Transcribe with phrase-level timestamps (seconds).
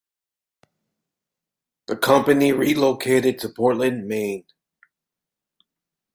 [1.85, 4.45] The company relocated to Portland, Maine.